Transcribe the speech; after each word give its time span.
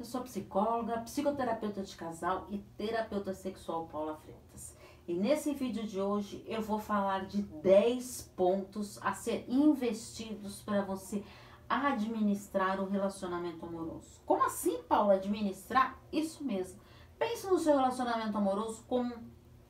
Eu 0.00 0.06
sou 0.06 0.22
psicóloga, 0.22 0.98
psicoterapeuta 1.00 1.82
de 1.82 1.94
casal 1.94 2.46
e 2.48 2.56
terapeuta 2.56 3.34
sexual 3.34 3.86
Paula 3.86 4.16
Freitas. 4.16 4.74
E 5.06 5.12
nesse 5.12 5.52
vídeo 5.52 5.86
de 5.86 6.00
hoje 6.00 6.42
eu 6.48 6.62
vou 6.62 6.78
falar 6.78 7.26
de 7.26 7.42
10 7.42 8.32
pontos 8.34 8.98
a 9.02 9.12
ser 9.12 9.44
investidos 9.46 10.62
para 10.62 10.80
você 10.80 11.22
administrar 11.68 12.80
o 12.80 12.88
relacionamento 12.88 13.66
amoroso. 13.66 14.22
Como 14.24 14.42
assim, 14.42 14.82
Paula, 14.84 15.16
administrar? 15.16 15.98
Isso 16.10 16.42
mesmo. 16.42 16.80
Pense 17.18 17.46
no 17.46 17.58
seu 17.58 17.76
relacionamento 17.76 18.38
amoroso 18.38 18.82
como 18.88 19.14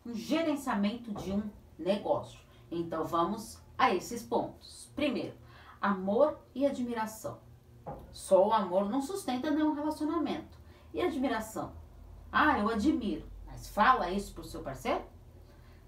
um 0.07 0.15
gerenciamento 0.15 1.13
de 1.13 1.33
um 1.33 1.43
negócio. 1.77 2.39
Então 2.71 3.05
vamos 3.05 3.59
a 3.77 3.93
esses 3.93 4.23
pontos. 4.23 4.93
Primeiro, 4.95 5.35
amor 5.81 6.39
e 6.55 6.65
admiração. 6.65 7.50
Só 8.13 8.49
o 8.49 8.53
amor 8.53 8.89
não 8.89 9.01
sustenta 9.01 9.51
nenhum 9.51 9.75
relacionamento. 9.75 10.59
E 10.93 11.01
admiração? 11.01 11.73
Ah, 12.33 12.59
eu 12.59 12.69
admiro. 12.69 13.25
Mas 13.47 13.69
fala 13.69 14.11
isso 14.11 14.35
pro 14.35 14.45
seu 14.45 14.63
parceiro? 14.63 15.05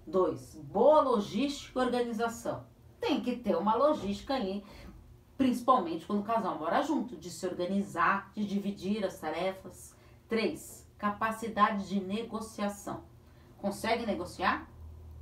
Dois, 0.05 0.55
boa 0.55 1.01
logística 1.01 1.79
e 1.79 1.85
organização. 1.85 2.65
Tem 2.99 3.21
que 3.21 3.35
ter 3.35 3.55
uma 3.55 3.75
logística 3.75 4.33
ali, 4.33 4.63
principalmente 5.37 6.05
quando 6.05 6.19
o 6.19 6.25
casal 6.25 6.57
mora 6.59 6.81
junto, 6.81 7.15
de 7.15 7.29
se 7.29 7.45
organizar, 7.47 8.31
de 8.33 8.45
dividir 8.45 9.05
as 9.05 9.19
tarefas. 9.19 9.95
Três, 10.27 10.87
capacidade 10.97 11.87
de 11.87 11.99
negociação. 11.99 13.03
Consegue 13.57 14.05
negociar? 14.05 14.67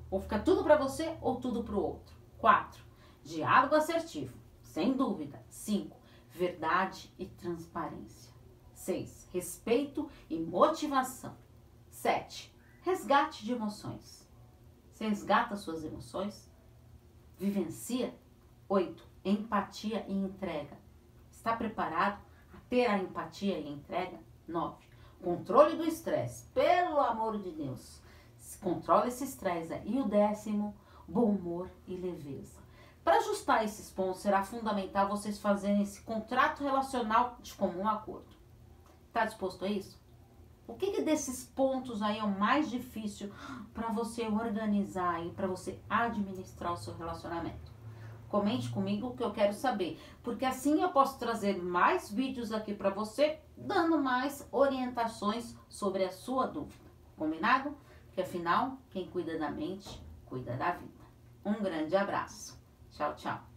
Ou 0.09 0.19
fica 0.19 0.39
tudo 0.39 0.63
para 0.63 0.75
você 0.75 1.15
ou 1.21 1.35
tudo 1.35 1.63
para 1.63 1.75
o 1.75 1.83
outro? 1.83 2.15
Quatro, 2.37 2.83
diálogo 3.23 3.75
assertivo, 3.75 4.35
sem 4.61 4.93
dúvida. 4.93 5.39
Cinco, 5.47 5.95
verdade 6.31 7.13
e 7.17 7.25
transparência. 7.25 8.31
6. 8.73 9.29
Respeito 9.31 10.09
e 10.29 10.39
motivação. 10.39 11.35
7. 11.89 12.53
Resgate 12.81 13.45
de 13.45 13.51
emoções. 13.51 14.27
Você 14.91 15.07
resgata 15.07 15.55
suas 15.55 15.83
emoções? 15.83 16.49
Vivencia? 17.37 18.13
8. 18.67 19.03
Empatia 19.23 20.05
e 20.07 20.13
entrega. 20.13 20.77
Está 21.31 21.55
preparado 21.55 22.21
a 22.53 22.57
ter 22.69 22.87
a 22.87 22.97
empatia 22.97 23.59
e 23.59 23.67
a 23.67 23.71
entrega? 23.71 24.19
9. 24.47 24.85
Controle 25.21 25.75
do 25.75 25.85
estresse. 25.85 26.47
Pelo 26.53 26.99
amor 26.99 27.39
de 27.39 27.51
Deus. 27.51 28.01
Controle 28.61 29.07
esse 29.07 29.23
estresse. 29.23 29.79
E 29.85 29.99
o 29.99 30.07
décimo, 30.07 30.75
bom 31.07 31.31
humor 31.31 31.69
e 31.87 31.95
leveza. 31.95 32.59
Para 33.03 33.17
ajustar 33.17 33.65
esses 33.65 33.89
pontos, 33.89 34.21
será 34.21 34.43
fundamental 34.43 35.07
vocês 35.09 35.39
fazerem 35.39 35.81
esse 35.81 36.01
contrato 36.01 36.63
relacional 36.63 37.37
de 37.41 37.53
comum 37.55 37.87
acordo. 37.87 38.35
Está 39.07 39.25
disposto 39.25 39.65
a 39.65 39.67
isso? 39.67 39.99
O 40.67 40.75
que, 40.75 40.91
que, 40.91 41.01
desses 41.01 41.43
pontos 41.43 42.01
aí 42.01 42.19
é 42.19 42.23
o 42.23 42.39
mais 42.39 42.69
difícil 42.69 43.33
para 43.73 43.89
você 43.89 44.25
organizar 44.27 45.25
e 45.25 45.31
para 45.31 45.47
você 45.47 45.79
administrar 45.89 46.71
o 46.73 46.77
seu 46.77 46.95
relacionamento? 46.95 47.71
Comente 48.29 48.69
comigo 48.69 49.13
que 49.15 49.23
eu 49.23 49.33
quero 49.33 49.53
saber, 49.53 49.99
porque 50.23 50.45
assim 50.45 50.81
eu 50.81 50.89
posso 50.89 51.19
trazer 51.19 51.61
mais 51.61 52.09
vídeos 52.09 52.53
aqui 52.53 52.73
para 52.73 52.89
você, 52.89 53.39
dando 53.57 53.97
mais 53.97 54.47
orientações 54.51 55.57
sobre 55.67 56.05
a 56.05 56.11
sua 56.11 56.45
dúvida. 56.47 56.89
Combinado? 57.17 57.75
Que 58.13 58.21
afinal, 58.21 58.77
quem 58.91 59.09
cuida 59.09 59.37
da 59.37 59.51
mente, 59.51 60.01
cuida 60.25 60.55
da 60.55 60.71
vida. 60.71 61.01
Um 61.43 61.61
grande 61.61 61.95
abraço. 61.95 62.60
Tchau, 62.91 63.13
tchau. 63.15 63.50